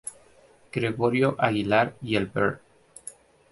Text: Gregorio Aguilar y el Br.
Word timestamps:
Gregorio 0.71 1.35
Aguilar 1.37 1.95
y 2.01 2.15
el 2.15 2.25
Br. 2.25 2.59